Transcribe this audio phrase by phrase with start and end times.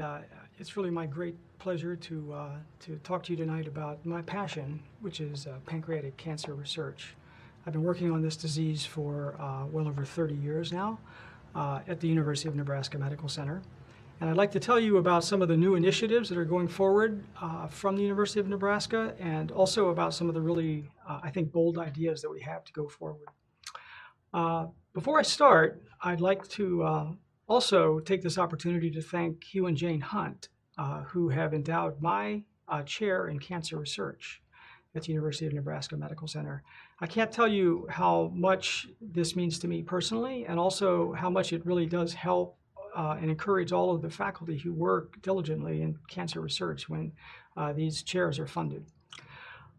[0.00, 0.18] uh,
[0.58, 2.48] it's really my great pleasure to, uh,
[2.80, 7.14] to talk to you tonight about my passion, which is uh, pancreatic cancer research.
[7.66, 10.98] I've been working on this disease for uh, well over 30 years now
[11.54, 13.62] uh, at the University of Nebraska Medical Center.
[14.20, 16.68] And I'd like to tell you about some of the new initiatives that are going
[16.68, 21.30] forward uh, from the University of Nebraska and also about some of the really, I
[21.30, 23.28] think, bold ideas that we have to go forward.
[24.92, 27.16] Before I start, I'd like to
[27.50, 32.42] also take this opportunity to thank Hugh and Jane Hunt, uh, who have endowed my
[32.68, 34.40] uh, chair in cancer research
[34.94, 36.62] at the University of Nebraska Medical Center.
[37.00, 41.52] I can't tell you how much this means to me personally, and also how much
[41.52, 42.56] it really does help
[42.96, 47.12] uh, and encourage all of the faculty who work diligently in cancer research when
[47.56, 48.84] uh, these chairs are funded.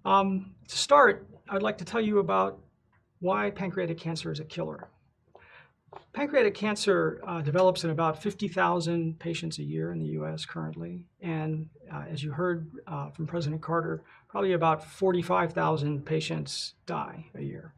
[0.03, 2.59] Um, to start, I'd like to tell you about
[3.19, 4.89] why pancreatic cancer is a killer.
[6.13, 11.05] Pancreatic cancer uh, develops in about 50,000 patients a year in the US currently.
[11.21, 17.41] And uh, as you heard uh, from President Carter, probably about 45,000 patients die a
[17.41, 17.73] year.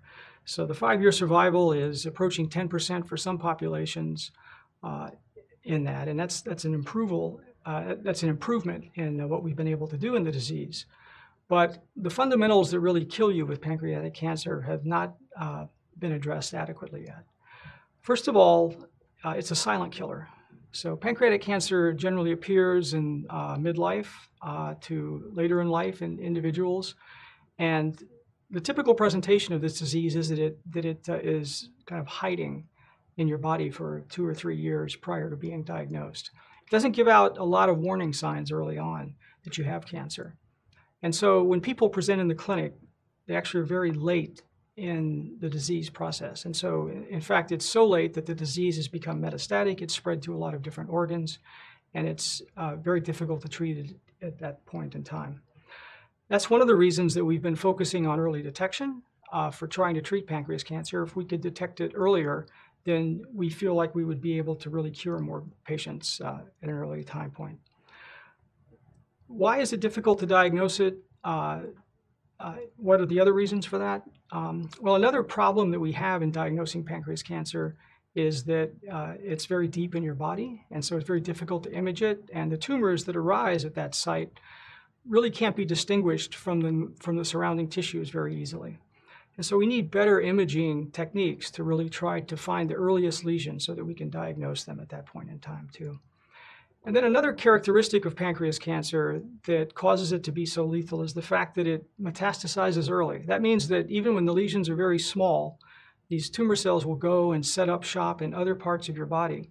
[0.46, 4.32] So the five year survival is approaching 10% for some populations
[4.84, 5.12] uh,
[5.64, 6.08] in that.
[6.08, 9.88] And that's, that's, an, improval, uh, that's an improvement in uh, what we've been able
[9.88, 10.86] to do in the disease.
[11.48, 15.16] But the fundamentals that really kill you with pancreatic cancer have not
[16.00, 17.24] been addressed adequately yet.
[18.04, 18.76] First of all,
[19.24, 20.28] uh, it's a silent killer.
[20.74, 24.10] So pancreatic cancer generally appears in uh, midlife
[24.42, 26.96] uh, to later in life in individuals.
[27.60, 28.04] And
[28.50, 32.08] the typical presentation of this disease is that it, that it uh, is kind of
[32.08, 32.68] hiding
[33.16, 36.32] in your body for two or three years prior to being diagnosed.
[36.68, 39.16] It doesn't give out a lot of warning signs early on
[39.46, 40.36] that you have cancer.
[41.02, 42.74] And so when people present in the clinic,
[43.28, 44.42] they actually are very late
[44.76, 46.46] in the disease process.
[46.46, 49.82] And so, in fact, it's so late that the disease has become metastatic.
[49.82, 51.40] It's spread to a lot of different organs,
[51.94, 55.42] and it's uh, very difficult to treat it at that point in time.
[56.30, 59.94] That's one of the reasons that we've been focusing on early detection uh, for trying
[59.96, 61.04] to treat pancreas cancer.
[61.04, 62.48] If we could detect it earlier,
[62.86, 66.70] then we feel like we would be able to really cure more patients uh, at
[66.70, 67.60] an early time point.
[69.28, 70.98] Why is it difficult to diagnose it?
[71.24, 71.62] Uh,
[72.40, 74.04] uh, what are the other reasons for that?
[74.34, 77.76] Um, well, another problem that we have in diagnosing pancreas cancer
[78.16, 81.74] is that uh, it's very deep in your body, and so it's very difficult to
[81.74, 82.30] image it.
[82.34, 84.32] And the tumors that arise at that site
[85.08, 88.80] really can't be distinguished from the, from the surrounding tissues very easily.
[89.38, 93.66] And so we need better imaging techniques to really try to find the earliest lesions
[93.66, 96.00] so that we can diagnose them at that point in time too.
[96.86, 101.14] And then another characteristic of pancreas cancer that causes it to be so lethal is
[101.14, 103.20] the fact that it metastasizes early.
[103.20, 105.60] That means that even when the lesions are very small,
[106.10, 109.50] these tumor cells will go and set up shop in other parts of your body.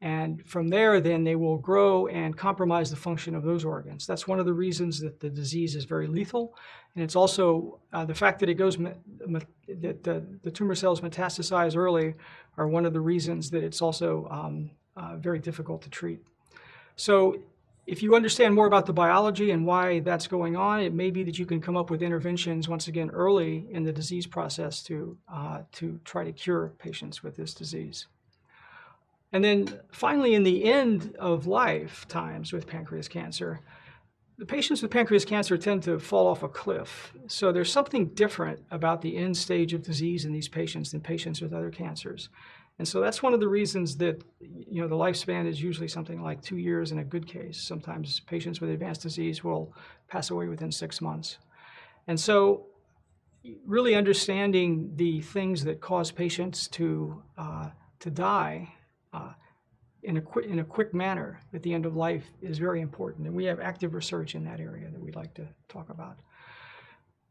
[0.00, 4.06] And from there, then they will grow and compromise the function of those organs.
[4.06, 6.54] That's one of the reasons that the disease is very lethal.
[6.94, 11.76] And it's also uh, the fact that it goes, that the, the, tumor cells metastasize
[11.76, 12.14] early
[12.56, 16.20] are one of the reasons that it's also um, uh, very difficult to treat.
[16.98, 17.38] So
[17.86, 21.22] if you understand more about the biology and why that's going on, it may be
[21.22, 25.16] that you can come up with interventions once again early in the disease process to,
[25.32, 28.08] uh, to try to cure patients with this disease.
[29.32, 33.60] And then finally, in the end of lifetimes with pancreas cancer,
[34.38, 37.12] the patients with pancreas cancer tend to fall off a cliff.
[37.28, 41.40] So there's something different about the end stage of disease in these patients than patients
[41.40, 42.28] with other cancers.
[42.78, 46.22] And so that's one of the reasons that you know the lifespan is usually something
[46.22, 47.60] like two years in a good case.
[47.60, 49.72] Sometimes patients with advanced disease will
[50.08, 51.38] pass away within six months.
[52.06, 52.66] And so
[53.64, 57.68] really understanding the things that cause patients to, uh,
[58.00, 58.72] to die
[59.12, 59.32] uh,
[60.02, 63.26] in, a in a quick manner at the end of life is very important.
[63.26, 66.18] And we have active research in that area that we'd like to talk about.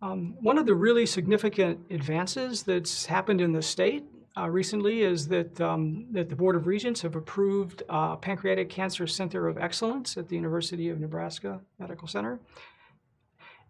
[0.02, 4.06] Um, one of the really significant advances that's happened in the state
[4.38, 9.08] uh, recently is that, um, that the Board of Regents have approved uh, Pancreatic Cancer
[9.08, 12.40] Center of Excellence at the University of Nebraska Medical Center.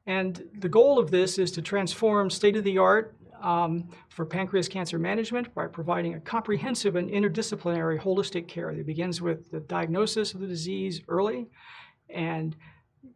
[0.06, 5.68] And the goal of this is to transform state-of-the-art um, for pancreas cancer management by
[5.68, 11.02] providing a comprehensive and interdisciplinary holistic care that begins with the diagnosis of the disease
[11.08, 11.48] early
[12.10, 12.56] and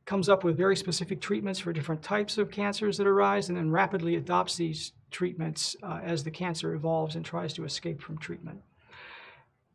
[0.05, 3.71] comes up with very specific treatments for different types of cancers that arise and then
[3.71, 8.61] rapidly adopts these treatments uh, as the cancer evolves and tries to escape from treatment.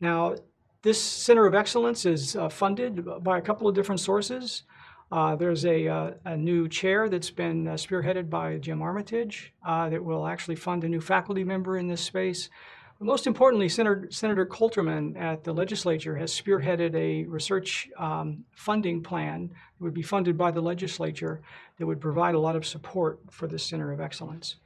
[0.00, 0.36] Now,
[0.82, 4.62] this Center of Excellence is uh, funded by a couple of different sources.
[5.10, 9.88] Uh, there's a, uh, a, new chair that's been uh, spearheaded by Jim Armitage uh,
[9.88, 12.50] that will actually fund a new faculty member in this space.
[12.98, 19.02] But most importantly, Senator, Senator Kolterman at the legislature has spearheaded a research um, funding
[19.02, 21.40] plan that would be funded by the legislature
[21.78, 24.56] that would provide a lot of support for the Center of Excellence.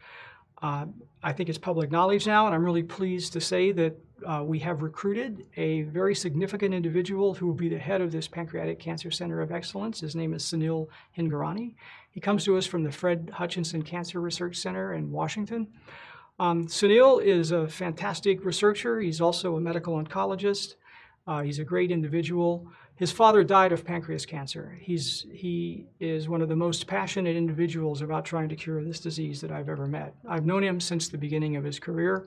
[0.62, 0.86] Uh,
[1.22, 3.96] I think it's public knowledge now, and I'm really pleased to say that
[4.26, 8.28] uh, we have recruited a very significant individual who will be the head of this
[8.28, 10.00] Pancreatic Cancer Center of Excellence.
[10.00, 11.74] His name is Sunil Hingorani.
[12.10, 15.68] He comes to us from the Fred Hutchinson Cancer Research Center in Washington.
[16.38, 19.00] Um, Sunil is a fantastic researcher.
[19.00, 20.74] He's also a medical oncologist.
[21.26, 22.66] Uh, he's a great individual.
[23.00, 24.76] His father died of pancreas cancer.
[24.79, 29.41] He's, he is one of the most passionate individuals about trying to cure this disease
[29.41, 30.14] that I've ever met.
[30.29, 32.26] I've known him since the beginning of his career,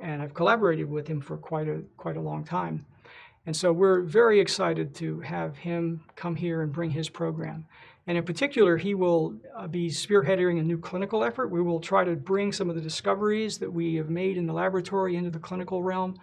[0.00, 2.84] and I've collaborated with him for quite a, quite a long time.
[3.46, 7.64] And so we're very excited to have him come here and bring his program.
[8.08, 11.46] And in particular, he will uh, be spearheading a new clinical effort.
[11.46, 14.52] We will try to bring some of the discoveries that we have made in the
[14.52, 16.18] laboratory into the clinical realm.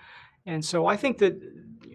[0.46, 1.42] And so I think that,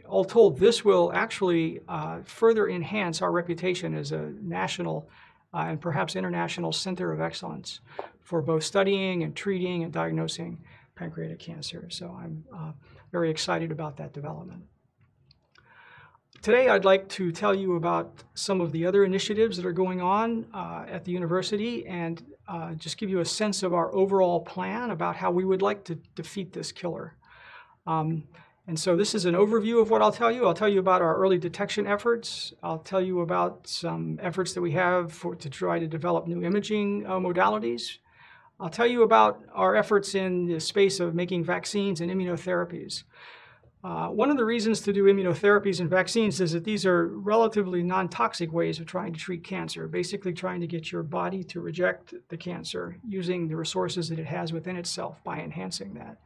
[0.09, 5.09] all told, this will actually uh, further enhance our reputation as a national
[5.55, 7.81] uh, and perhaps international center of excellence
[8.21, 10.59] for both studying and treating and diagnosing
[10.97, 11.87] pancreatic cancer.
[11.91, 12.73] So I'm uh,
[13.13, 14.65] very excited about that development.
[16.43, 20.01] Today, I'd like to tell you about some of the other initiatives that are going
[20.01, 24.41] on uh, at the university and uh, just give you a sense of our overall
[24.41, 27.15] plan about how we would like to defeat this killer.
[27.87, 28.25] Um,
[28.67, 30.47] and so this is an overview of what I'll tell you.
[30.47, 32.53] I'll tell you about our early detection efforts.
[32.63, 36.45] I'll tell you about some efforts that we have for, to try to develop new
[36.45, 37.99] imaging uh, modalities.
[38.61, 43.05] I'll tell you about our efforts in the space of making vaccines and immunotherapies.
[43.83, 47.83] Uh, one of the reasons to do immunotherapies and vaccines is that these are relatively
[47.83, 52.13] non-toxic ways of trying to treat cancer, basically trying to get your body to reject
[52.29, 56.19] the cancer using the resources that it has within itself by enhancing that.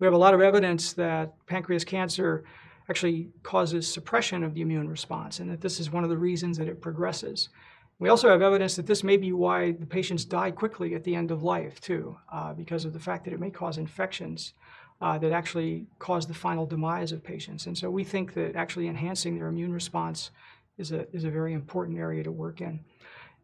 [0.00, 2.44] We have a lot of evidence that pancreas cancer
[2.88, 6.58] actually causes suppression of the immune response and that this is one of the reasons
[6.58, 7.50] that it progresses.
[7.98, 11.14] We also have evidence that this may be why the patients die quickly at the
[11.14, 14.54] end of life too, uh, because of the fact that it may cause infections
[15.02, 17.66] uh, that actually cause the final demise of patients.
[17.66, 20.30] And so we think that actually enhancing their immune response
[20.78, 22.80] is a, is a very important area to work in.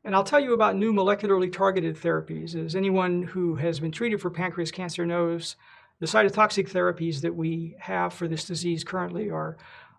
[0.04, 2.54] And I'll tell you about new molecularly targeted therapies.
[2.54, 5.56] As anyone who has been treated for pancreas cancer knows,
[6.00, 9.56] the cytotoxic therapies that we have for this disease currently are,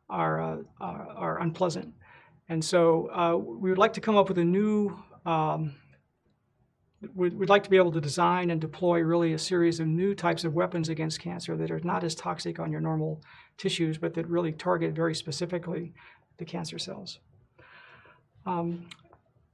[0.10, 1.94] are, uh, are, are, unpleasant.
[2.50, 5.76] And so uh, we would like to come up with a new um,
[7.14, 10.44] we'd, like to be able to design and deploy really a series of new types
[10.44, 13.22] of weapons against cancer that are not as toxic on your normal
[13.58, 15.94] tissues, but that really target very specifically
[16.38, 17.20] the cancer cells.
[18.46, 18.88] Um,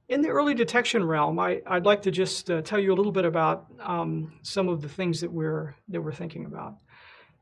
[0.08, 3.12] in the early detection realm, I, would like to just uh, tell you a little
[3.12, 6.76] bit about um, some of the things that we're, that we're thinking about.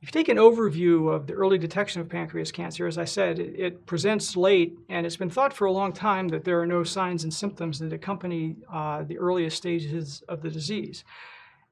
[0.01, 3.39] If you take an overview of the early detection of pancreas cancer, as I said,
[3.39, 6.67] it, it, presents late, and it's been thought for a long time that there are
[6.67, 11.05] no signs and symptoms that accompany uh, the earliest stages of the disease.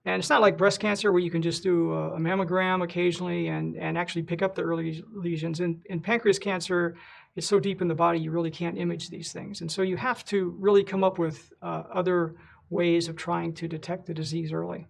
[0.05, 3.49] And it's not like breast cancer where you can just do a, a mammogram occasionally
[3.49, 5.61] and, and actually pick up the early lesions.
[5.61, 6.97] In, in pancreas cancer,
[7.37, 9.61] it's so deep in the body you really can't image these things.
[9.61, 12.35] And so you have to really come up with uh, other
[12.69, 14.87] ways of trying to detect the disease early.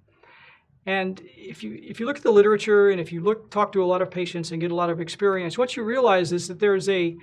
[0.87, 3.85] And if you, if you look at the literature and if you look, talk to
[3.85, 6.59] a lot of patients and get a lot of experience, what you realize is that
[6.59, 7.17] there's a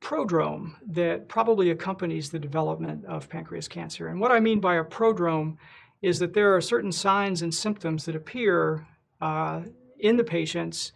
[0.00, 4.08] prodrome that probably accompanies the development of pancreas cancer.
[4.08, 5.56] And what I mean by a prodrome
[6.02, 8.86] is that there are certain signs and symptoms that appear
[9.20, 9.62] uh,
[10.00, 10.92] in the patients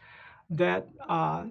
[0.51, 1.45] that uh,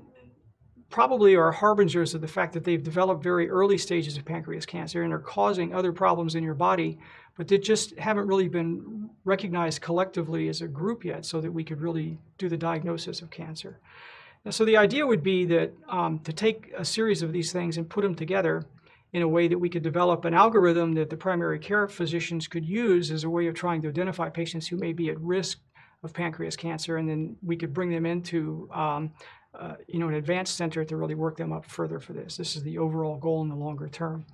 [0.89, 5.03] probably are harbingers of the fact that they've developed very early stages of pancreas cancer
[5.03, 6.97] and are causing other problems in your body
[7.37, 11.63] but that just haven't really been recognized collectively as a group yet so that we
[11.63, 13.79] could really do the diagnosis of cancer.
[14.45, 17.77] And so the idea would be that um, to take a series of these things
[17.77, 18.65] and put them together
[19.11, 22.65] in a way that we could develop an algorithm that the primary care physicians could
[22.65, 25.59] use as a way of trying to identify patients who may be at risk
[26.03, 29.11] of pancreas cancer, and then we could bring them into um,
[29.59, 32.37] uh, you know, an advanced center to really work them up further for this.
[32.37, 34.25] This is the overall goal in the longer term.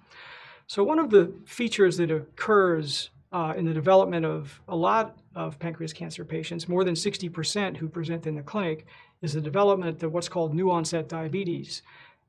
[0.68, 5.58] So one of the features that occurs uh, in the development of a lot of
[5.60, 8.86] pancreas cancer patients, more than 60% who present in the clinic,
[9.22, 11.82] is the development of what's called new onset diabetes.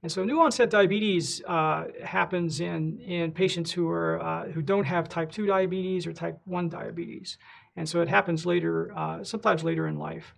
[0.03, 4.85] And so new onset diabetes uh, happens in, in patients who, are, uh, who don't
[4.85, 7.39] have type 2 diabetes or type 1 diabetes.
[7.77, 10.35] And so it happens later, uh, sometimes later in life.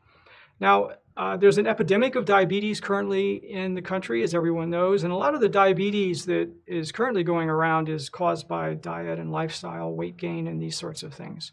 [0.60, 5.12] Now, uh, there's an epidemic of diabetes currently in the country, as everyone knows, and
[5.12, 9.30] a lot of the diabetes that is currently going around is caused by diet and
[9.30, 11.52] lifestyle, weight gain, and these sorts of things.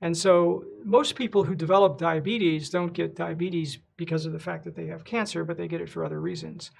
[0.00, 4.74] And so most people who develop diabetes don't get diabetes because of the fact that
[4.74, 6.70] they have cancer, but they get it for other reasons.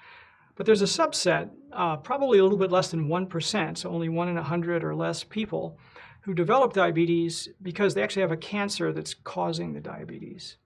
[0.55, 4.29] But there's a subset, uh, probably a little bit less than 1%, so only one
[4.29, 5.77] in 100 or less people,
[6.21, 10.57] who develop diabetes because they actually have a cancer that's causing the diabetes.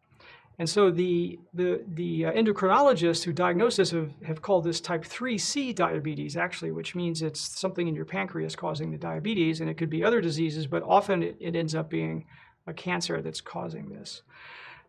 [0.60, 5.06] And so the, the, the uh, endocrinologists who diagnose this have, have called this type
[5.06, 9.78] 3C diabetes, actually, which means it's something in your pancreas causing the diabetes, and it
[9.78, 12.26] could be other diseases, but often it, it ends up being
[12.68, 14.22] a cancer that's causing this.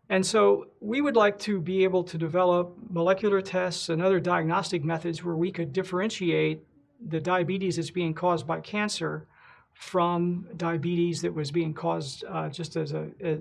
[0.09, 4.83] And so we would like to be able to develop molecular tests and other diagnostic
[4.83, 6.65] methods where we could differentiate
[7.09, 9.29] the diabetes that's being caused by cancer
[9.73, 13.39] from diabetes that was being caused uh, just as a, a,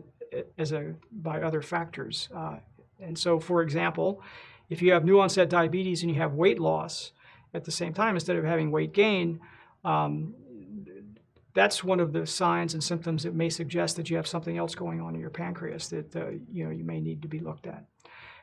[0.57, 2.29] as a by other factors.
[2.35, 2.57] Uh,
[2.99, 4.21] and so, for example,
[4.69, 7.11] if you have new onset diabetes and you have weight loss
[7.53, 9.39] at the same time instead of having weight gain,
[9.83, 10.33] um,
[11.53, 14.75] that's one of the signs and symptoms that may suggest that you have something else
[14.75, 17.67] going on in your pancreas that uh, you know you may need to be looked
[17.67, 17.85] at.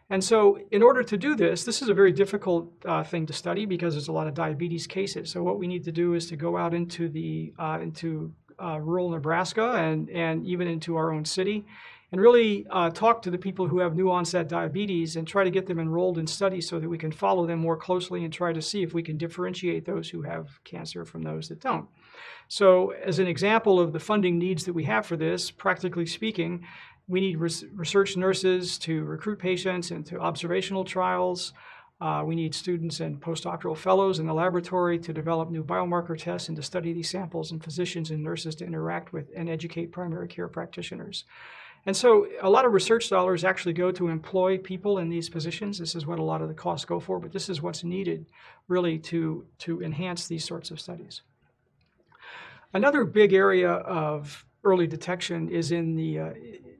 [0.09, 3.33] And so, in order to do this, this is a very difficult uh, thing to
[3.33, 5.31] study because there's a lot of diabetes cases.
[5.31, 8.33] So, what we need to do is to go out into the uh, into
[8.63, 11.65] uh, rural Nebraska and, and even into our own city
[12.13, 15.51] and really uh, talk to the people who have new onset diabetes and try to
[15.51, 18.53] get them enrolled in studies so that we can follow them more closely and try
[18.53, 21.89] to see if we can differentiate those who have cancer from those that don't.
[22.49, 26.65] So, as an example of the funding needs that we have for this, practically speaking,
[27.09, 31.53] we need res- research nurses to recruit patients into observational trials.
[31.99, 36.49] Uh, we need students and postdoctoral fellows in the laboratory to develop new biomarker tests
[36.49, 40.29] and to study these samples and physicians and nurses to interact with and educate primary
[40.29, 41.25] care practitioners.
[41.87, 45.79] And so a lot of research dollars actually go to employ people in these positions.
[45.79, 48.27] This is what a lot of the costs go for, but this is what's needed
[48.69, 51.23] really to, to enhance these sorts of studies.
[52.75, 56.31] Another big area of early detection is in the uh,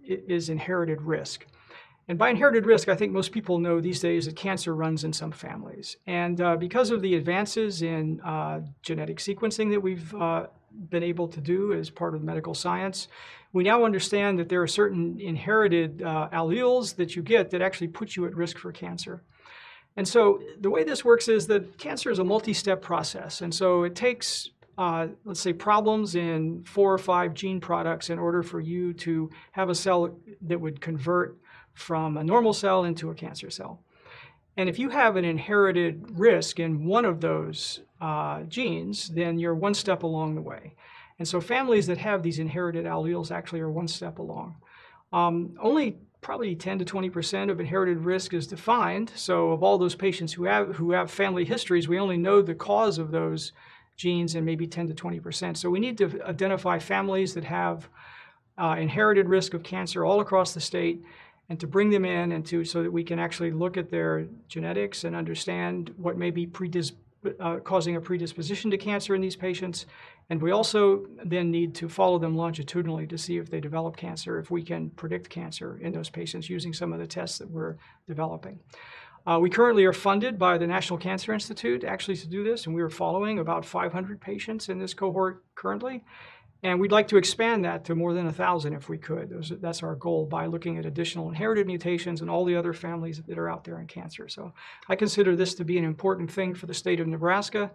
[0.05, 1.47] is inherited risk.
[2.09, 5.13] And by inherited risk, I think most people know these days that cancer runs in
[5.13, 5.97] some families.
[6.07, 10.47] And uh, because of the advances in uh, genetic sequencing that we've uh,
[10.91, 13.09] been able to do as part of medical science,
[13.53, 17.89] we now understand that there are certain inherited uh, alleles that you get that actually
[17.89, 19.23] put you at risk for cancer.
[19.97, 23.41] And so the way this works is that cancer is a multi-step process.
[23.41, 28.19] And so it takes uh, let's say, problems in four or five gene products in
[28.19, 31.39] order for you to have a cell that would convert
[31.77, 33.81] from a normal cell into a cancer cell.
[34.57, 39.55] And if you have an inherited risk in one of those uh, genes, then you're
[39.55, 40.75] one step along the way.
[41.19, 44.57] And so families that have these inherited alleles actually are one step along.
[45.13, 49.13] Um, only probably 10 to 20 percent of inherited risk is defined.
[49.15, 52.55] So of all those patients who have who have family histories, we only know the
[52.55, 53.53] cause of those
[53.97, 55.59] genes and maybe 10 to 20 percent.
[55.59, 57.89] So we need to identify families that have
[58.59, 61.03] uh, inherited risk of cancer all across the state
[61.49, 64.27] and to bring them in and to so that we can actually look at their
[64.49, 66.93] genetics and understand what may be predis-
[67.41, 69.87] uh, causing a predisposition to cancer in these patients.
[70.29, 74.39] And we also then need to follow them longitudinally to see if they develop cancer,
[74.39, 77.77] if we can predict cancer in those patients using some of the tests that we're
[78.09, 78.59] developing.
[79.27, 82.75] Uh, we currently are funded by the National Cancer Institute actually to do this, and
[82.75, 86.05] we are following about 500 patients in this cohort currently.
[86.63, 89.31] And we'd like to expand that to more than 1,000 if we could.
[89.61, 93.39] That's our goal by looking at additional inherited mutations and all the other families that
[93.39, 94.29] are out there in cancer.
[94.29, 94.53] So
[94.89, 97.71] I consider this to be an important thing for the state of Nebraska.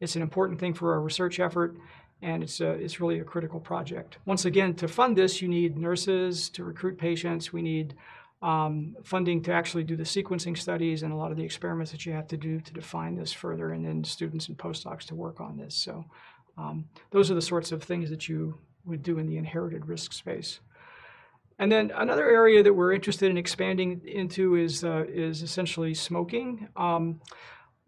[0.00, 1.76] It's an important thing for our research effort,
[2.20, 4.18] and it's, a, it's really a critical project.
[4.26, 7.52] Once again, to fund this, you need nurses to recruit patients.
[7.52, 7.94] We need
[8.42, 12.04] um, funding to actually do the sequencing studies and a lot of the experiments that
[12.04, 15.40] you have to do to define this further, and then students and postdocs to work
[15.40, 15.74] on this.
[15.74, 16.04] So
[16.58, 20.12] um, those are the sorts of things that you would do in the inherited risk
[20.12, 20.60] space.
[21.58, 26.68] And then another area that we're interested in expanding into is, uh, is essentially smoking.
[26.76, 27.20] Um,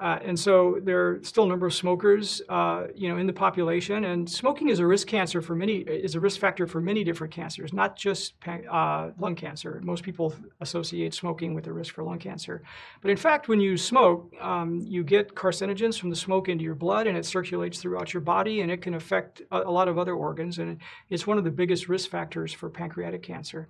[0.01, 3.33] uh, and so there are still a number of smokers, uh, you know, in the
[3.33, 7.03] population, and smoking is a risk cancer for many is a risk factor for many
[7.03, 9.81] different cancers, not just uh, lung cancer.
[9.83, 12.63] Most people associate smoking with the risk for lung cancer,
[13.03, 16.77] but in fact, when you smoke, um, you get carcinogens from the smoke into your
[16.77, 19.99] blood, and it circulates throughout your body, and it can affect a, a lot of
[19.99, 20.79] other organs, and
[21.11, 23.67] it's one of the biggest risk factors for pancreatic cancer.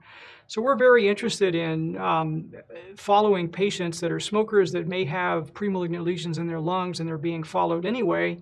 [0.49, 2.51] So we're very interested in um,
[2.97, 7.19] following patients that are smokers that may have premalignant lesions in their lungs and they're
[7.19, 8.39] being followed anyway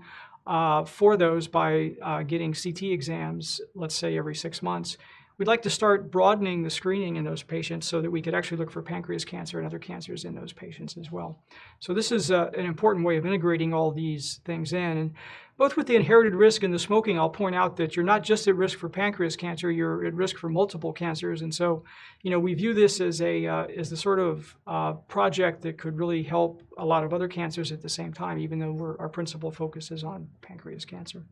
[0.47, 4.97] uh, for those by uh, getting CT exams, let's say every six months.
[5.39, 8.59] We'd like to start broadening the screening in those patients so that we could actually
[8.59, 11.43] look for pancreas cancer and other cancers in those patients as well.
[11.81, 14.97] So this is uh, an important way of integrating all these things in.
[14.97, 15.15] And
[15.59, 18.47] both with the inherited risk and the smoking, I'll point out that you're not just
[18.47, 21.41] at risk for pancreas cancer, you're at risk for multiple cancers.
[21.41, 21.83] And so,
[22.23, 25.79] you know, we view this as a uh, as the sort of uh, project that
[25.79, 29.09] could really help a lot of other cancers at the same time, even though our
[29.09, 31.25] principal focus is on pancreas cancer.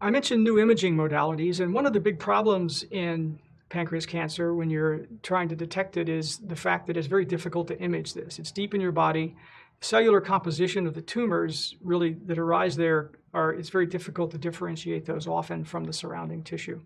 [0.00, 4.70] I mentioned new imaging modalities, and one of the big problems in pancreas cancer when
[4.70, 8.38] you're trying to detect it is the fact that it's very difficult to image this.
[8.38, 9.36] It's deep in your body
[9.80, 15.06] cellular composition of the tumors really that arise there are it's very difficult to differentiate
[15.06, 16.80] those often from the surrounding tissue.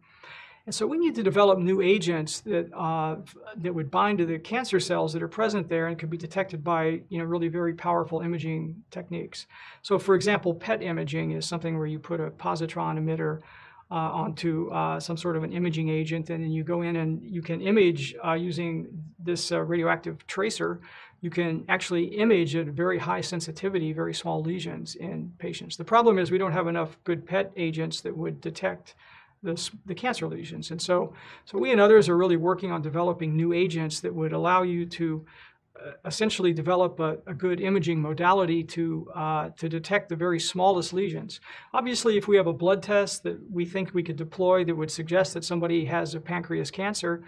[0.66, 3.16] And so we need to develop new agents that uh,
[3.56, 6.64] that would bind to the cancer cells that are present there and could be detected
[6.64, 9.46] by you know really very powerful imaging techniques.
[9.82, 13.40] So for example, PET imaging is something where you put a positron emitter
[13.90, 17.22] uh, onto uh, some sort of an imaging agent, and then you go in and
[17.22, 18.86] you can image uh, using
[19.18, 20.80] this uh, radioactive tracer
[21.24, 25.74] you can actually image at very high sensitivity, very small lesions in patients.
[25.74, 28.94] The problem is we don't have enough good PET agents that would detect
[29.42, 29.54] the,
[29.86, 30.70] the cancer lesions.
[30.70, 31.14] And so,
[31.46, 34.84] so we and others are really working on developing new agents that would allow you
[34.84, 35.24] to
[35.82, 40.92] uh, essentially develop a, a, good imaging modality to, uh, to detect the very smallest
[40.92, 41.40] lesions.
[41.72, 44.90] Obviously, if we have a blood test that we think we could deploy that would
[44.90, 47.24] suggest that somebody has a pancreas cancer,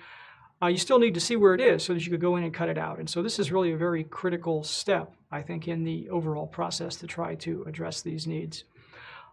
[0.63, 2.45] uh, you still need to see where it is so that you could go in
[2.45, 2.99] and cut it out.
[2.99, 6.97] And so this is really a very critical step, I think, in the overall process
[6.97, 8.65] to try to address these needs.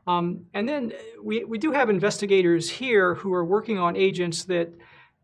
[0.06, 4.74] Um, and then we, we do have investigators here who are working on agents that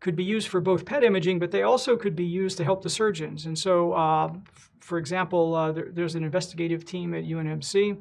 [0.00, 2.82] could be used for both PET imaging, but they also could be used to help
[2.82, 3.44] the surgeons.
[3.44, 4.32] And so, uh,
[4.80, 7.98] for example, uh, there, there's an investigative team at UNMC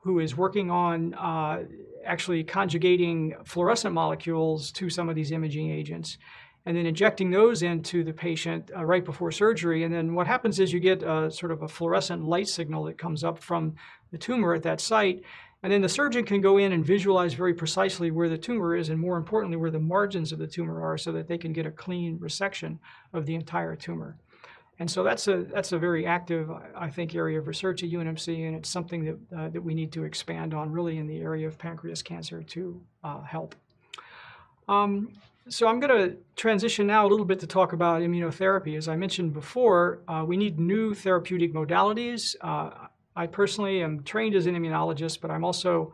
[0.00, 1.62] who is working on uh,
[2.04, 6.18] actually conjugating fluorescent molecules to some of these imaging agents
[6.68, 9.84] and then injecting those into the patient uh, right before surgery.
[9.84, 12.98] And then what happens is you get a, sort of a fluorescent light signal that
[12.98, 13.74] comes up from
[14.10, 15.22] the tumor at that site.
[15.62, 18.90] And then the surgeon can go in and visualize very precisely where the tumor is,
[18.90, 21.64] and more importantly, where the margins of the tumor are, so that they can get
[21.64, 22.78] a clean resection
[23.14, 24.18] of the entire tumor.
[24.78, 28.46] And so that's a that's a very active, I think, area of research at UNMC,
[28.46, 31.48] and it's something that uh, that we need to expand on, really, in the area
[31.48, 33.54] of pancreas cancer to uh, help.
[34.68, 35.14] Um,
[35.48, 38.76] so I'm going to transition now a little bit to talk about immunotherapy.
[38.76, 42.36] As I mentioned before, uh, we need new therapeutic modalities.
[42.40, 42.70] Uh,
[43.16, 45.92] I personally am trained as an immunologist, but I'm also,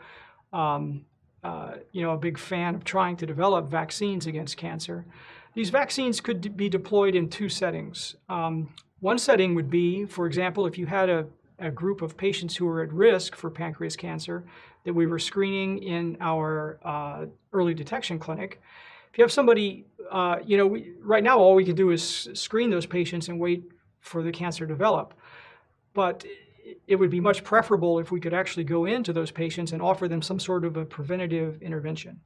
[0.52, 1.04] um,
[1.42, 5.06] uh, you know, a big fan of trying to develop vaccines against cancer.
[5.54, 8.16] These vaccines could be deployed in two settings.
[8.28, 11.26] Um, one setting would be, for example, if you had a,
[11.58, 14.44] a group of patients who were at risk for pancreas cancer
[14.84, 18.60] that we were screening in our uh, early detection clinic,
[19.14, 22.28] if you have somebody, uh, you know, we, right now all we can do is
[22.34, 23.62] screen those patients and wait
[24.00, 25.14] for the cancer to develop.
[25.94, 26.24] But
[26.88, 30.08] it would be much preferable if we could actually go into those patients and offer
[30.08, 32.18] them some sort of a preventative intervention.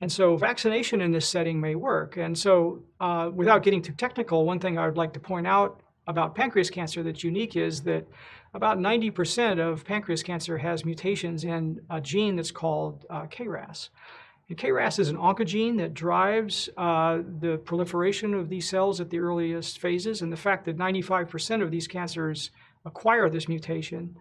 [0.00, 2.16] And so vaccination in this setting may work.
[2.16, 5.80] And so uh, without getting too technical, one thing I would like to point out
[6.06, 8.06] about pancreas cancer that's unique is that
[8.54, 13.88] about 90% of pancreas cancer has mutations in a gene that's called uh, KRAS.
[14.48, 19.18] And KRAS is an oncogene that drives uh, the proliferation of these cells at the
[19.18, 20.22] earliest phases.
[20.22, 22.50] And the fact that 95% of these cancers
[22.86, 24.16] acquire this mutation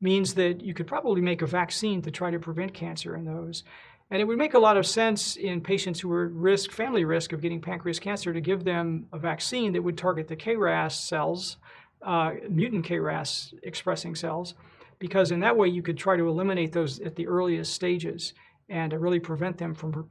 [0.00, 3.64] means that you could probably make a vaccine to try to prevent cancer in those.
[4.10, 7.06] And it would make a lot of sense in patients who are at risk, family
[7.06, 10.92] risk of getting pancreas cancer, to give them a vaccine that would target the KRAS
[10.92, 11.56] cells,
[12.02, 14.52] uh, mutant KRAS expressing cells,
[14.98, 18.34] because in that way you could try to eliminate those at the earliest stages
[18.72, 20.08] and to really prevent them from,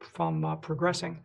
[0.00, 1.22] from uh, progressing.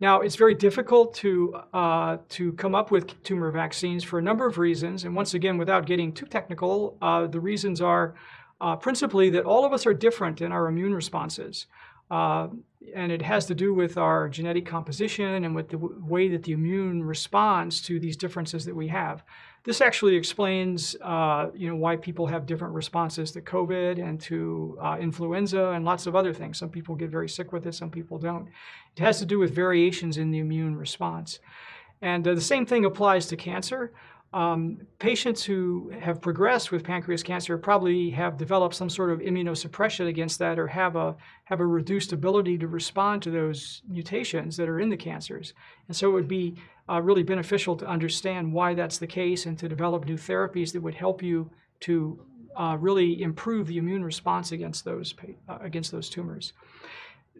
[0.00, 4.46] Now, it's very difficult to, uh, to come up with tumor vaccines for a number
[4.46, 5.04] of reasons.
[5.04, 8.14] And once again, without getting too technical, uh, the reasons are
[8.60, 11.66] uh, principally that all of us are different in our immune responses.
[12.10, 12.48] Uh,
[12.94, 16.52] and it has to do with our genetic composition and with the way that the
[16.52, 19.22] immune responds to these differences that we have.
[19.62, 24.78] This actually explains, uh, you know, why people have different responses to COVID and to
[24.80, 26.58] uh, influenza and lots of other things.
[26.58, 28.48] Some people get very sick with it, some people don't.
[28.96, 31.40] It has to do with variations in the immune response.
[32.00, 33.92] And uh, the same thing applies to cancer.
[34.32, 40.06] Um, patients who have progressed with pancreas cancer probably have developed some sort of immunosuppression
[40.06, 44.68] against that or have a, have a reduced ability to respond to those mutations that
[44.68, 45.52] are in the cancers.
[45.88, 46.54] And so it would be
[46.90, 50.80] uh, really beneficial to understand why that's the case and to develop new therapies that
[50.80, 51.50] would help you
[51.80, 52.20] to
[52.56, 55.14] uh, really improve the immune response against those,
[55.48, 56.52] uh, against those tumors.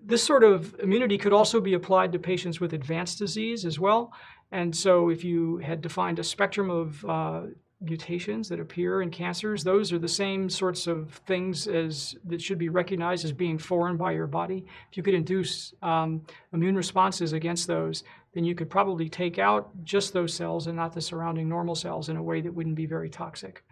[0.03, 4.13] This sort of immunity could also be applied to patients with advanced disease as well.
[4.53, 7.43] And so if you had defined a spectrum of uh,
[7.81, 12.59] mutations that appear in cancers, those are the same sorts of things as that should
[12.59, 14.65] be recognized as being foreign by your body.
[14.91, 19.71] If you could induce um, immune responses against those, then you could probably take out
[19.83, 22.87] just those cells and not the surrounding normal cells in a way that wouldn't be
[22.87, 23.64] very toxic.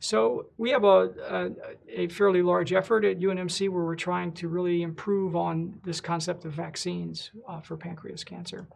[0.00, 1.50] So we have a, a,
[1.88, 6.44] a, fairly large effort at UNMC where we're trying to really improve on this concept
[6.44, 8.66] of vaccines uh, for pancreas cancer.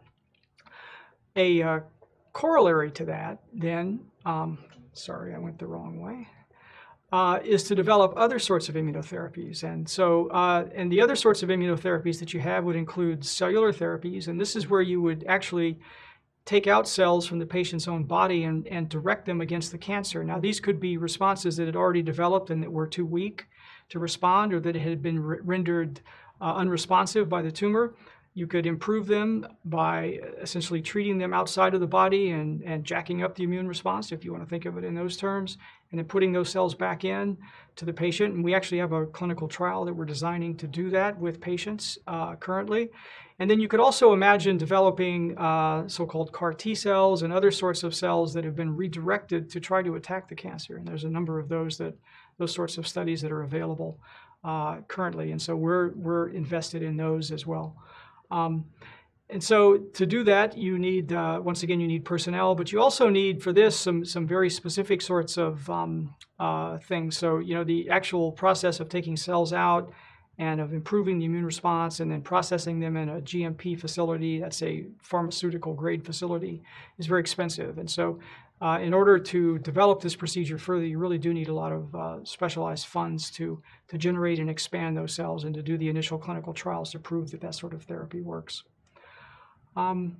[1.35, 1.79] A uh,
[2.33, 4.57] corollary to that, then, um,
[4.93, 6.27] sorry, I went the wrong way,
[7.11, 9.63] uh, is to develop other sorts of immunotherapies.
[9.63, 13.73] And so, uh, and the other sorts of immunotherapies that you have would include cellular
[13.73, 15.79] therapies, and this is where you would actually
[16.45, 20.23] take out cells from the patient's own body and, and direct them against the cancer.
[20.23, 23.45] Now, these could be responses that had already developed and that were too weak
[23.89, 26.01] to respond or that had been re rendered
[26.41, 27.93] uh, unresponsive by the tumor.
[28.35, 33.23] You could improve them by essentially treating them outside of the body and, and jacking
[33.23, 35.57] up the immune response, if you want to think of it in those terms,
[35.91, 37.37] and then putting those cells back in
[37.75, 38.35] to the patient.
[38.35, 41.97] And we actually have a clinical trial that we're designing to do that with patients
[42.07, 42.89] uh, currently.
[43.39, 47.83] And then you could also imagine developing uh, so-called CAR T cells and other sorts
[47.83, 50.77] of cells that have been redirected to try to attack the cancer.
[50.77, 51.95] And there's a number of those that
[52.37, 53.99] those sorts of studies that are available
[54.43, 55.31] uh, currently.
[55.31, 57.75] And so we're we're invested in those as well.
[58.31, 58.65] Um,
[59.31, 62.81] and so to do that, you need uh, once again you need personnel, but you
[62.81, 67.17] also need for this some some very specific sorts of um, uh, things.
[67.17, 69.93] So you know the actual process of taking cells out
[70.39, 74.63] and of improving the immune response and then processing them in a GMP facility, that's
[74.63, 76.63] a pharmaceutical grade facility,
[76.97, 77.77] is very expensive.
[77.77, 78.19] And so
[78.61, 81.95] uh, in order to develop this procedure further, you really do need a lot of
[81.95, 86.17] uh, specialized funds to, to generate and expand those cells and to do the initial
[86.17, 88.63] clinical trials to prove that that sort of therapy works.
[89.77, 90.17] Um,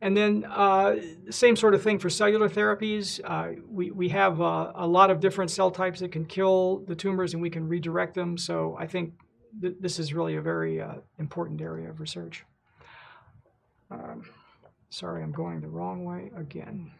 [0.00, 0.96] and then uh,
[1.30, 3.20] same sort of thing for cellular therapies.
[3.24, 6.94] Uh, we, we have uh, a lot of different cell types that can kill the
[6.94, 8.38] tumors and we can redirect them.
[8.38, 9.14] So I think
[9.60, 12.44] th this is really a very uh, important area of research.
[13.90, 14.22] Um,
[14.90, 16.92] sorry, I'm going the wrong way again.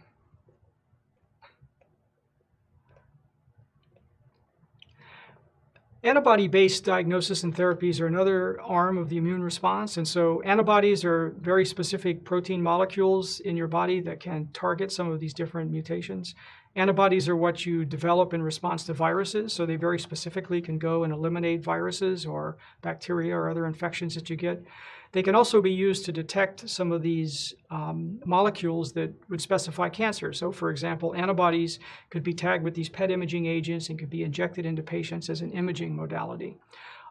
[6.09, 9.99] Antibody-based diagnosis and therapies are another arm of the immune response.
[9.99, 15.13] And so antibodies are very specific protein molecules in your body that can target some
[15.13, 16.35] of these different mutations.
[16.77, 21.05] Antibodies are what you develop in response to viruses, so they very specifically can go
[21.05, 24.65] and eliminate viruses or bacteria or other infections that you get.
[25.13, 29.89] They can also be used to detect some of these um, molecules that would specify
[29.89, 30.33] cancer.
[30.33, 31.79] So, for example, antibodies
[32.11, 35.41] could be tagged with these PET imaging agents and could be injected into patients as
[35.41, 36.57] an imaging modality.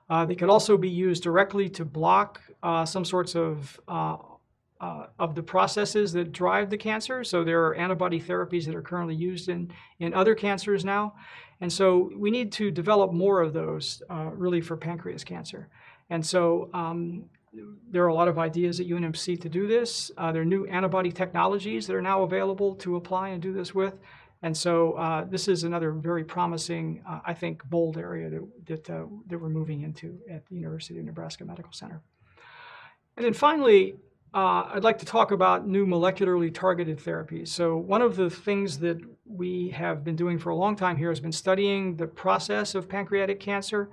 [0.09, 4.17] Uh, they could also be used directly to block uh, some sorts of uh,
[4.79, 7.23] uh, of the processes that drive the cancer.
[7.23, 11.15] So there are antibody therapies that are currently used in, in other cancers now.
[11.61, 15.69] And so we need to develop more of those uh, really for pancreas cancer.
[16.11, 17.25] And so um,
[17.89, 20.11] there are a lot of ideas at UNMC to do this.
[20.17, 23.73] Uh, there are new antibody technologies that are now available to apply and do this
[23.73, 23.99] with.
[24.43, 28.89] And so uh, this is another very promising, uh, I think, bold area that, that,
[28.89, 32.01] uh, that we're moving into at the University of Nebraska Medical Center.
[33.15, 33.95] And then finally,
[34.33, 37.47] uh, I'd like to talk about new molecularly targeted therapies.
[37.47, 41.09] So one of the things that we have been doing for a long time here
[41.09, 43.89] has been studying the process of pancreatic cancer.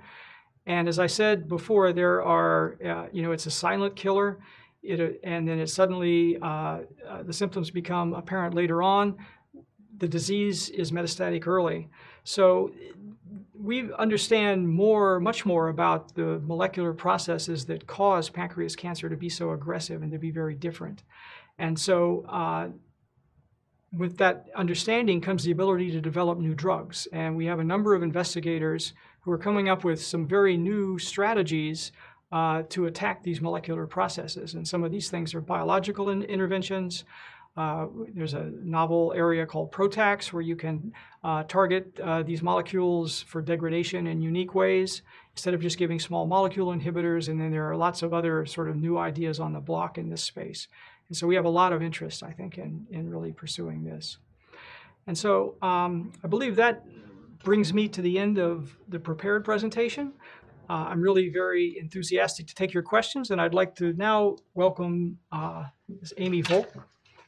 [0.65, 4.39] And as I said before, there are, uh, you know, it's a silent killer.
[4.81, 6.45] It, and then it suddenly, uh,
[7.07, 9.15] uh the symptoms become apparent later on.
[9.97, 11.89] The disease is metastatic early.
[12.23, 12.71] So
[13.53, 19.29] we understand more, much more about the molecular processes that cause pancreas cancer to be
[19.29, 21.03] so aggressive and to be very different.
[21.57, 22.67] And so uh,
[23.91, 27.07] with that understanding comes the ability to develop new drugs.
[27.11, 28.93] And we have a number of investigators
[29.25, 31.91] who are coming up with some very new strategies
[32.31, 34.53] uh, to attack these molecular processes.
[34.53, 37.03] And some of these things are biological in interventions,
[37.57, 40.91] uh, there's a novel area called PROTACs where you can
[41.23, 46.25] uh, target uh, these molecules for degradation in unique ways instead of just giving small
[46.25, 47.29] molecule inhibitors.
[47.29, 50.09] And then there are lots of other sort of new ideas on the block in
[50.09, 50.67] this space.
[51.07, 54.17] And so we have a lot of interest, I think, in, in really pursuing this.
[55.07, 56.83] And so um, I believe that
[57.45, 60.11] brings me to the end of the prepared presentation.
[60.69, 65.17] Uh, I'm really very enthusiastic to take your questions, and I'd like to now welcome
[65.31, 66.13] uh, Ms.
[66.17, 66.73] Amy Volk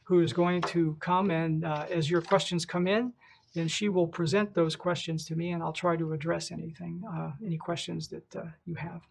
[0.08, 3.12] who is going to come and uh, as your questions come in,
[3.54, 7.32] then she will present those questions to me and I'll try to address anything, uh,
[7.44, 9.02] any questions that uh, you have.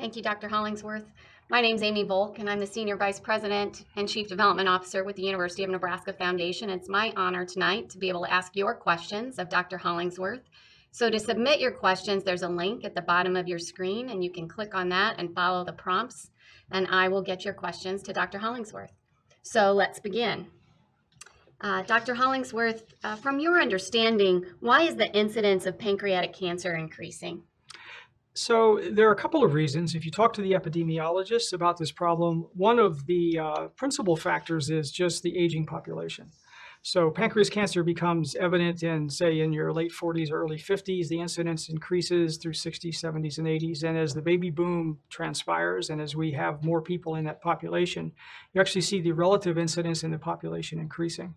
[0.00, 0.48] Thank you, Dr.
[0.48, 1.04] Hollingsworth.
[1.50, 5.04] My name is Amy Volk, and I'm the Senior Vice President and Chief Development Officer
[5.04, 6.70] with the University of Nebraska Foundation.
[6.70, 9.76] It's my honor tonight to be able to ask your questions of Dr.
[9.76, 10.40] Hollingsworth.
[10.90, 14.24] So to submit your questions, there's a link at the bottom of your screen, and
[14.24, 16.30] you can click on that and follow the prompts,
[16.70, 18.38] and I will get your questions to Dr.
[18.38, 18.94] Hollingsworth.
[19.42, 20.46] So let's begin.
[21.60, 22.14] Uh, Dr.
[22.14, 27.42] Hollingsworth, uh, from your understanding, why is the incidence of pancreatic cancer increasing?
[28.40, 29.94] So there are a couple of reasons.
[29.94, 34.70] If you talk to the epidemiologists about this problem, one of the uh, principal factors
[34.70, 36.30] is just the aging population.
[36.82, 41.08] So pancreas cancer becomes evident in, say, in your late 40s or early 50s.
[41.08, 43.84] The incidence increases through 60s, 70s, and 80s.
[43.84, 48.10] And as the baby boom transpires and as we have more people in that population,
[48.54, 51.34] you actually see the relative incidence in the population increasing.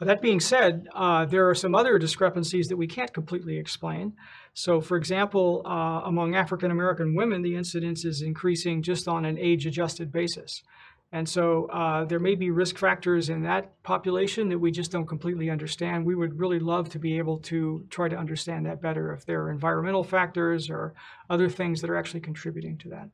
[0.00, 4.14] That being said, uh, there are some other discrepancies that we can't completely explain.
[4.54, 9.38] So, for example, uh, among African American women, the incidence is increasing just on an
[9.38, 10.62] age adjusted basis.
[11.10, 15.06] And so uh, there may be risk factors in that population that we just don't
[15.06, 16.04] completely understand.
[16.04, 19.42] We would really love to be able to try to understand that better if there
[19.42, 20.92] are environmental factors or
[21.30, 23.08] other things that are actually contributing to that.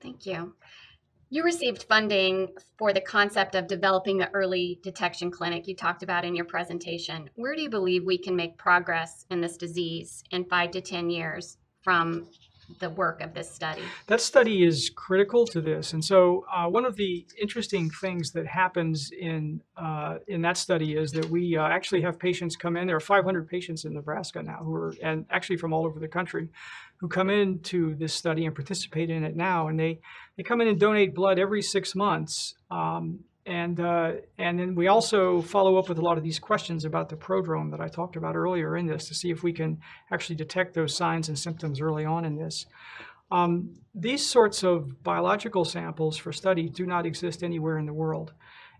[0.00, 0.54] Thank you.
[1.28, 6.24] You received funding for the concept of developing the early detection clinic you talked about
[6.24, 7.28] in your presentation.
[7.34, 11.10] Where do you believe we can make progress in this disease in five to 10
[11.10, 12.28] years from
[12.78, 13.82] the work of this study?
[14.06, 15.92] That study is critical to this.
[15.92, 20.96] And so, uh, one of the interesting things that happens in uh, in that study
[20.96, 22.86] is that we uh, actually have patients come in.
[22.86, 26.08] There are 500 patients in Nebraska now who are, and actually from all over the
[26.08, 26.48] country,
[26.98, 29.68] who come into this study and participate in it now.
[29.68, 30.00] And they
[30.36, 32.54] they come in and donate blood every six months.
[32.70, 36.84] Um, and, uh, and then we also follow up with a lot of these questions
[36.84, 39.80] about the prodrome that I talked about earlier in this to see if we can
[40.10, 42.66] actually detect those signs and symptoms early on in this.
[43.30, 48.32] Um, these sorts of biological samples for study do not exist anywhere in the world.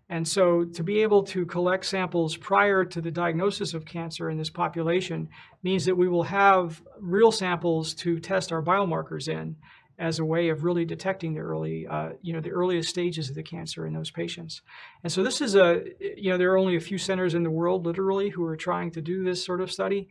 [0.09, 4.39] And so to be able to collect samples prior to the diagnosis of cancer in
[4.39, 5.29] this population
[5.63, 9.57] means that we will have real samples to test our biomarkers in
[9.99, 13.35] as a way of really detecting the early, uh, you know, the earliest stages of
[13.35, 14.63] the cancer in those patients.
[15.03, 17.51] And so this is a, you know, there are only a few centers in the
[17.51, 20.09] world, literally, who are trying to do this sort of study,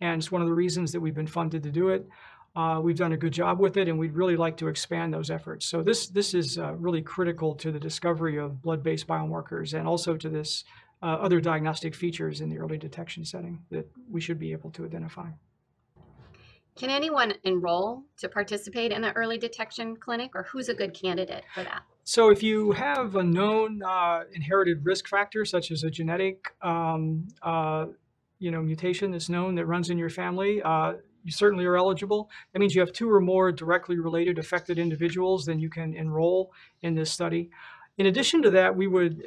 [0.00, 2.08] and it's one of the reasons that we've been funded to do it.
[2.56, 5.30] Uh, we've done a good job with it, and we'd really like to expand those
[5.30, 5.66] efforts.
[5.66, 10.16] So this this is uh, really critical to the discovery of blood-based biomarkers, and also
[10.16, 10.64] to this
[11.02, 14.84] uh, other diagnostic features in the early detection setting that we should be able to
[14.84, 15.28] identify.
[16.78, 21.42] Can anyone enroll to participate in the early detection clinic, or who's a good candidate
[21.52, 21.82] for that?
[22.04, 27.26] So, if you have a known uh, inherited risk factor, such as a genetic, um,
[27.42, 27.86] uh,
[28.38, 32.30] you know, mutation that's known that runs in your family, uh, you certainly are eligible.
[32.52, 36.52] That means you have two or more directly related affected individuals, then you can enroll
[36.82, 37.50] in this study.
[37.98, 39.24] In addition to that, we would,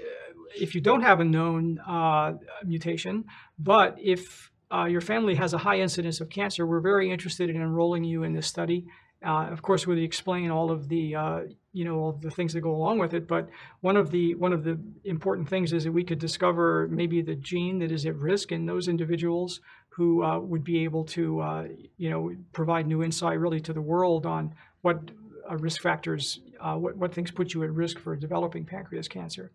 [0.56, 2.34] if you don't have a known uh,
[2.66, 3.26] mutation,
[3.60, 7.58] but if uh, your family has a high incidence of cancer, we're very interested in
[7.58, 8.86] enrolling you in this study.
[9.26, 11.42] Uh, of course, we explain all of the uh,
[11.74, 13.28] you know all the things that go along with it.
[13.28, 13.50] But
[13.82, 17.36] one of the one of the important things is that we could discover maybe the
[17.36, 21.68] gene that is at risk in those individuals who uh, would be able to uh,
[21.98, 25.12] you know provide new insight really to the world on what
[25.50, 29.52] uh, risk factors, uh, what, what things put you at risk for developing pancreas cancer.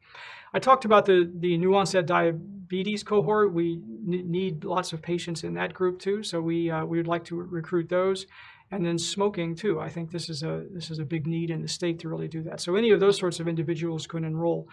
[0.53, 3.53] I talked about the, the new onset diabetes cohort.
[3.53, 7.25] We need lots of patients in that group too, so we, uh, we would like
[7.27, 8.27] to recruit those.
[8.73, 9.79] And then smoking too.
[9.79, 12.27] I think this is a this is a big need in the state to really
[12.27, 12.61] do that.
[12.61, 14.66] So any of those sorts of individuals could enroll.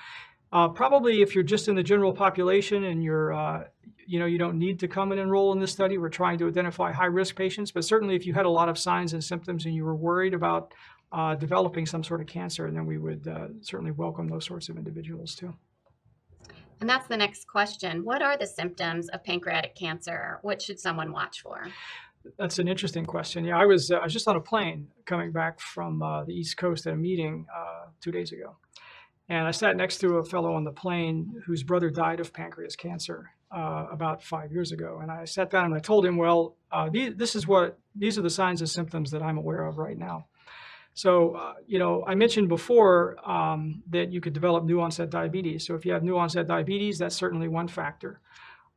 [0.54, 3.64] Uh, probably if you're just in the general population and you're, uh,
[4.06, 5.98] you know, you don't need to come and enroll in this study.
[5.98, 8.78] We're trying to identify high risk patients, but certainly if you had a lot of
[8.78, 10.74] signs and symptoms and you were worried about
[11.14, 14.68] uh, developing some sort of cancer, and then we would uh, certainly welcome those sorts
[14.70, 15.54] of individuals too.
[16.82, 18.04] And that's the next question.
[18.04, 20.40] What are the symptoms of pancreatic cancer?
[20.42, 21.68] What should someone watch for?
[22.38, 23.46] That's an interesting question.
[23.46, 26.34] Yeah, I was uh, I was just on a plane coming back from uh, the
[26.34, 28.56] East Coast at a meeting uh, two days ago,
[29.30, 32.76] and I sat next to a fellow on the plane whose brother died of pancreas
[32.76, 35.00] cancer uh, about five years ago.
[35.02, 36.56] And I sat down and I told him, well,
[36.92, 39.98] these, this is what these are the signs and symptoms that I'm aware of right
[39.98, 40.26] now.
[40.96, 45.66] So, uh, you know, I mentioned before um, that you could develop new onset diabetes.
[45.66, 48.20] So, if you have new onset diabetes, that's certainly one factor.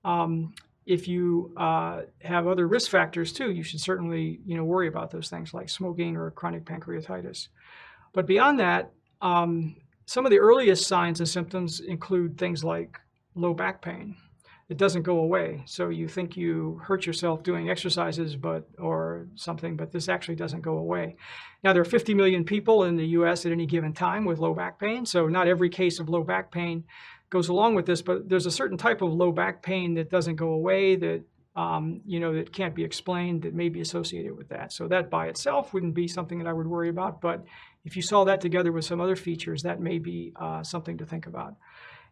[0.05, 0.55] Um,
[0.87, 5.11] if you uh, have other risk factors too, you should certainly, you know, worry about
[5.11, 7.49] those things like smoking or chronic pancreatitis.
[8.13, 9.77] But beyond that, um,
[10.07, 13.01] some of the earliest signs and symptoms include things like
[13.35, 14.17] low back pain.
[14.69, 15.63] It doesn't go away.
[15.67, 20.63] So you think you hurt yourself doing exercises, but or something, but this actually doesn't
[20.63, 21.17] go away.
[21.63, 23.47] Now there are 50 million people in the U.S.
[23.47, 25.07] at any given time with low back pain.
[25.07, 26.85] So not every case of low back pain
[27.31, 30.37] goes along with this, but there's a certain type of low back pain that doesn't
[30.37, 31.23] go away that
[31.55, 34.73] um, you know that can't be explained that may be associated with that.
[34.73, 37.45] So that by itself wouldn't be something that I would worry about, but
[37.85, 41.07] if you saw that together with some other features, that may be uh, something to
[41.07, 41.55] think about.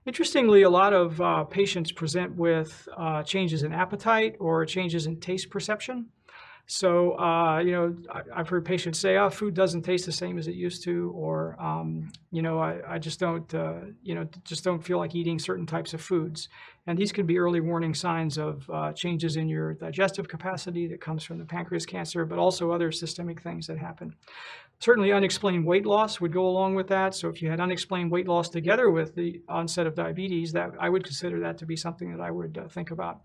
[0.07, 5.19] Interestingly, a lot of uh, patients present with uh, changes in appetite or changes in
[5.19, 6.11] taste perception.
[6.67, 10.39] So, uh, you know, I, have heard patients say, oh, food doesn't taste the same
[10.39, 14.27] as it used to, or, um, you know, I, I just don't, uh, you know,
[14.45, 16.49] just don't feel like eating certain types of foods.
[16.87, 21.03] And these could be early warning signs of uh, changes in your digestive capacity that
[21.03, 24.15] comes from the pancreas cancer, but also other systemic things that happen.
[24.81, 27.15] Certainly, unexplained weight loss would go along with that.
[27.15, 30.89] So, if you had unexplained weight loss together with the onset of diabetes, that I
[30.89, 33.21] would consider that to be something that I would uh, think about.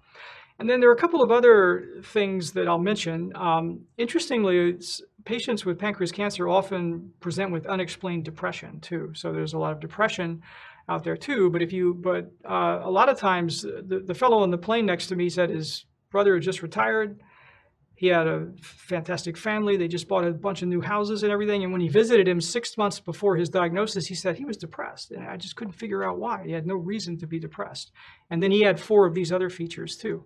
[0.60, 3.32] And then there are a couple of other things that I'll mention.
[3.36, 4.78] Um, interestingly,
[5.24, 9.12] patients with pancreas cancer often present with unexplained depression too.
[9.16, 10.42] So there's a lot of depression
[10.90, 11.50] out there too.
[11.50, 14.86] But if you, but uh, a lot of times, the, the fellow on the plane
[14.86, 17.22] next to me said his brother had just retired.
[18.00, 19.76] He had a fantastic family.
[19.76, 21.66] They just bought a bunch of new houses and everything.
[21.66, 25.12] And when he visited him six months before his diagnosis, he said he was depressed.
[25.12, 26.46] And I just couldn't figure out why.
[26.46, 27.92] He had no reason to be depressed.
[28.30, 30.24] And then he had four of these other features too.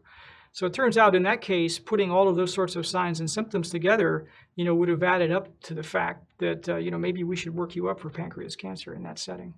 [0.52, 3.32] So it turns out in that case, putting all of those sorts of signs and
[3.32, 7.00] symptoms together, you know, would have added up to the fact that, uh, you know,
[7.00, 9.56] maybe we should work you up for pancreas cancer in that setting.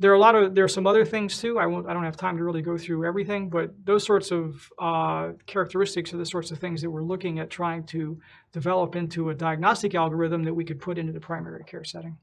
[0.00, 1.58] There are a lot of there are some other things too.
[1.58, 1.86] I won't.
[1.86, 6.14] I don't have time to really go through everything, but those sorts of uh, characteristics
[6.14, 8.18] are the sorts of things that we're looking at trying to
[8.50, 12.16] develop into a diagnostic algorithm that we could put into the primary care setting.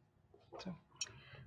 [0.57, 0.75] So.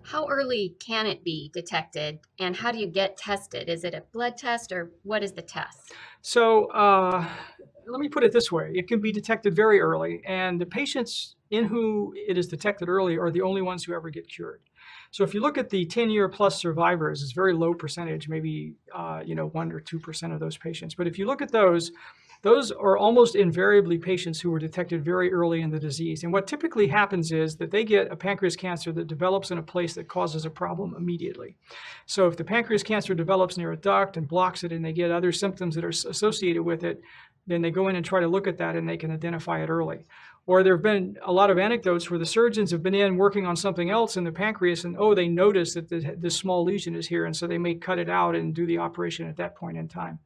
[0.03, 3.69] How early can it be detected, and how do you get tested?
[3.69, 5.93] Is it a blood test, or what is the test?
[6.23, 7.29] So uh,
[7.89, 11.35] let me put it this way: it can be detected very early, and the patients
[11.51, 14.61] in who it is detected early are the only ones who ever get cured.
[15.11, 19.23] So if you look at the 10-year plus survivors, it's very low percentage, maybe uh,
[19.25, 20.95] you know one or two percent of those patients.
[20.95, 21.91] But if you look at those,
[22.43, 26.25] those are almost invariably patients who were detected very early in the disease.
[26.25, 29.63] And what typically happens is that they get a pancreas cancer that develops in a
[29.63, 31.57] place that causes a problem immediately.
[32.07, 35.11] So if the pancreas cancer develops near a duct and blocks it and they get
[35.11, 37.03] other symptoms that are associated with it,
[37.47, 39.69] then they go in and try to look at that and they can identify it
[39.69, 40.07] early.
[40.51, 43.47] Or there have been a lot of anecdotes where the surgeons have been in working
[43.47, 47.07] on something else in the pancreas and, oh, they notice that this small lesion is
[47.07, 47.27] here.
[47.27, 49.87] And so they may cut it out and do the operation at that point in
[49.87, 50.19] time.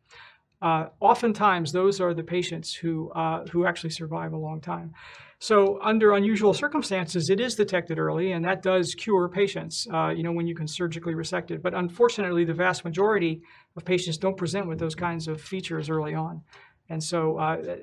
[0.62, 4.94] Uh, oftentimes, those are the patients who, uh, who actually survive a long time.
[5.40, 10.22] So under unusual circumstances, it is detected early, and that does cure patients, uh, you
[10.22, 11.62] know, when you can surgically resect it.
[11.62, 13.42] But unfortunately, the vast majority
[13.76, 16.40] of patients don't present with those kinds of features early on.
[16.90, 17.76] And so, uh,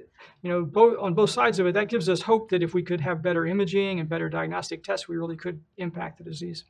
[0.44, 2.84] you know, both, on both sides of it, that gives us hope that if we
[2.84, 6.66] could have better imaging and better diagnostic tests, we really could impact the disease.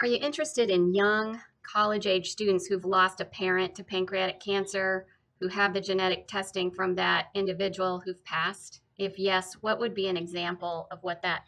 [0.00, 5.06] Are you interested in young college age students who've lost a parent to pancreatic cancer,
[5.38, 8.80] who have the genetic testing from that individual who've passed?
[8.98, 11.42] If yes, what would be an example of what that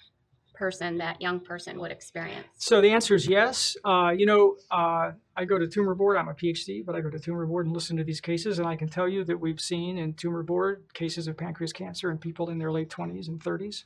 [0.54, 2.46] person, that young person, would experience?
[2.56, 3.76] So the answer is yes.
[3.84, 6.16] Uh, you know, uh, I go to tumor board.
[6.16, 8.68] I'm a PhD, but I go to tumor board and listen to these cases, and
[8.68, 12.18] I can tell you that we've seen in tumor board cases of pancreas cancer in
[12.18, 13.84] people in their late 20s and 30s.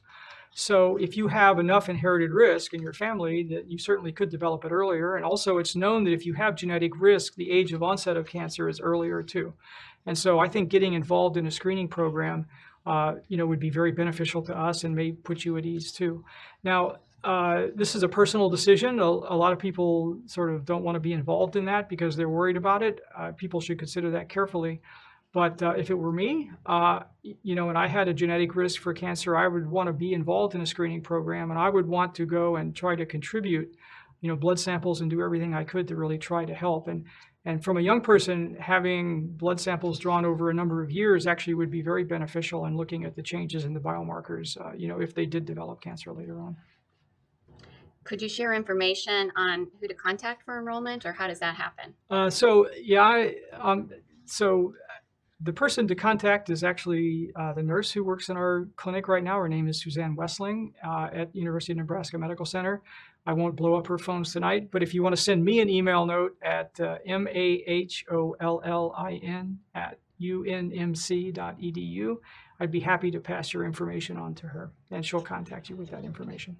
[0.52, 4.64] So if you have enough inherited risk in your family, that you certainly could develop
[4.64, 5.16] it earlier.
[5.16, 8.26] And also, it's known that if you have genetic risk, the age of onset of
[8.26, 9.54] cancer is earlier too.
[10.06, 12.46] And so I think getting involved in a screening program,
[12.88, 15.92] uh, you know, would be very beneficial to us and may put you at ease
[15.92, 16.24] too.
[16.64, 18.98] Now, uh, this is a personal decision.
[18.98, 22.16] A, a, lot of people sort of don't want to be involved in that because
[22.16, 23.00] they're worried about it.
[23.16, 24.80] Uh, people should consider that carefully.
[25.34, 28.80] But uh, if it were me, uh, you know, and I had a genetic risk
[28.80, 31.86] for cancer, I would want to be involved in a screening program, and I would
[31.86, 33.76] want to go and try to contribute,
[34.22, 36.88] you know, blood samples and do everything I could to really try to help.
[36.88, 37.04] And
[37.48, 41.54] and from a young person, having blood samples drawn over a number of years actually
[41.54, 45.00] would be very beneficial in looking at the changes in the biomarkers, uh, you know,
[45.00, 46.54] if they did develop cancer later on.
[48.04, 51.94] Could you share information on who to contact for enrollment, or how does that happen?
[52.10, 53.88] Uh, so yeah, I, um,
[54.26, 54.74] so
[55.40, 59.24] the person to contact is actually uh, the nurse who works in our clinic right
[59.24, 59.38] now.
[59.38, 62.82] Her name is Suzanne Wessling uh, at University of Nebraska Medical Center.
[63.26, 65.68] I won't blow up her phones tonight, but if you want to send me an
[65.68, 68.08] email note at uh, m-a-h-o-l-l-i-n
[69.74, 72.16] at unmc.edu,
[72.60, 75.90] I'd be happy to pass your information on to her, and she'll contact you with
[75.90, 76.56] that information.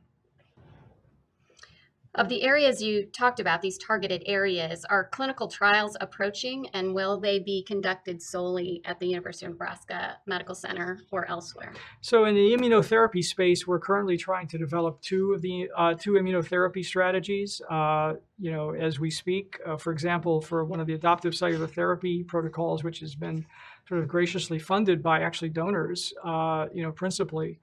[2.15, 7.21] Of the areas you talked about, these targeted areas, are clinical trials approaching and will
[7.21, 11.73] they be conducted solely at the University of Nebraska Medical Center or elsewhere?
[12.01, 16.13] So in the immunotherapy space, we're currently trying to develop two of the uh, two
[16.13, 17.61] immunotherapy strategies.
[17.71, 21.67] Uh, you know, as we speak, uh, for example, for one of the adoptive cellular
[21.67, 23.45] therapy protocols, which has been
[23.87, 27.61] sort of graciously funded by actually donors, uh, you know, principally.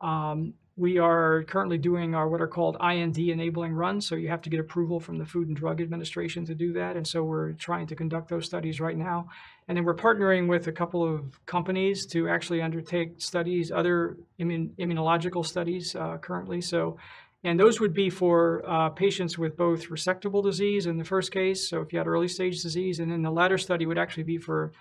[0.00, 4.04] Um, we are currently doing our what are called IND enabling runs.
[4.04, 6.96] So you have to get approval from the Food and Drug Administration to do that.
[6.96, 9.28] And so we're trying to conduct those studies right now.
[9.68, 14.70] And then we're partnering with a couple of companies to actually undertake studies, other immun-
[14.80, 16.60] immunological studies uh, currently.
[16.60, 16.96] So,
[17.44, 21.68] and those would be for uh, patients with both resectable disease in the first case.
[21.68, 24.38] So if you had early stage disease, and then the latter study would actually be
[24.38, 24.72] for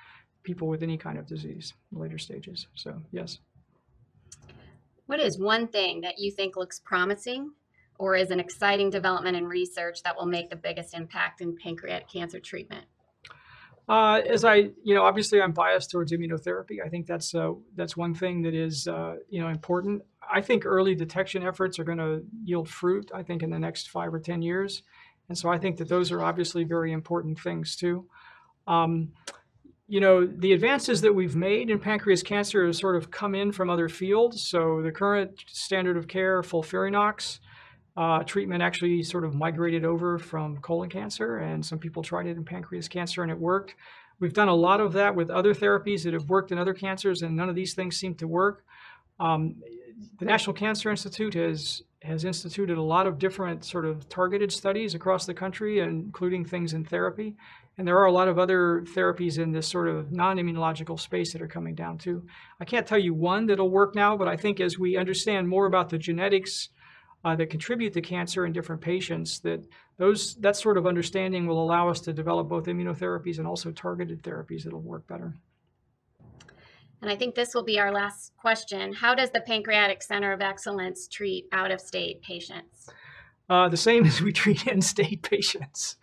[0.41, 2.65] people with any kind of disease, later stages.
[2.73, 3.37] So yes.
[5.11, 7.51] What is one thing that you think looks promising
[7.99, 12.09] or is an exciting development in research that will make the biggest impact in pancreatic
[12.09, 12.85] cancer treatment?
[13.89, 16.77] Uh, as I, you know, obviously I'm biased towards immunotherapy.
[16.81, 20.03] I think that's uh, that's one thing that is, uh, you know, important.
[20.33, 23.11] I think early detection efforts are going to yield fruit.
[23.13, 24.81] I think in the next five or ten years,
[25.27, 28.05] and so I think that those are obviously very important things too.
[28.65, 29.11] Um,
[29.91, 33.51] you know, the advances that we've made in pancreas cancer have sort of come in
[33.51, 34.41] from other fields.
[34.41, 37.39] So the current standard of care, FOLFIRINOX,
[37.97, 42.37] uh, treatment actually sort of migrated over from colon cancer, and some people tried it
[42.37, 43.75] in pancreas cancer and it worked.
[44.21, 47.21] We've done a lot of that with other therapies that have worked in other cancers,
[47.21, 48.63] and none of these things seem to work.
[49.19, 49.57] Um,
[50.19, 54.95] the National Cancer Institute has has instituted a lot of different sort of targeted studies
[54.95, 57.35] across the country, including things in therapy.
[57.77, 61.33] And there are a lot of other therapies in this sort of non immunological space
[61.33, 62.25] that are coming down too.
[62.59, 65.65] I can't tell you one that'll work now, but I think as we understand more
[65.65, 66.69] about the genetics
[67.23, 69.65] uh, that contribute to cancer in different patients, that
[69.97, 74.21] those that sort of understanding will allow us to develop both immunotherapies and also targeted
[74.21, 75.35] therapies that'll work better.
[77.01, 78.93] And I think this will be our last question.
[78.93, 82.89] How does the Pancreatic Center of Excellence treat out of state patients?
[83.51, 85.97] Uh, the same as we treat in-state patients.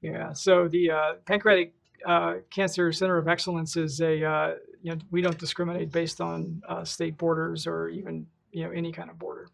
[0.00, 0.32] yeah.
[0.32, 1.74] So the uh, Pancreatic
[2.06, 6.62] uh, Cancer Center of Excellence is a uh, you know we don't discriminate based on
[6.66, 9.48] uh, state borders or even you know any kind of border.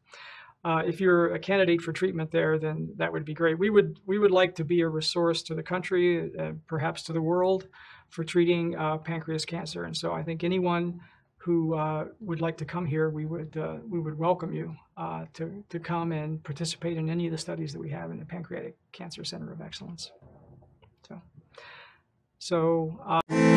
[0.64, 3.59] Uh, if you're a candidate for treatment there, then that would be great.
[3.59, 6.30] We would we would like to be a resource to the country,
[6.68, 7.66] perhaps to the world,
[8.11, 9.82] for treating pancreas cancer.
[9.82, 11.01] And so I think anyone
[11.43, 15.24] who uh, would like to come here, we would uh, we would welcome you uh,
[15.34, 18.24] to to come and participate in any of the studies that we have in the
[18.24, 20.12] Pancreatic Cancer Center of Excellence.
[21.09, 21.20] So,
[22.38, 23.01] so.
[23.05, 23.52] Uh,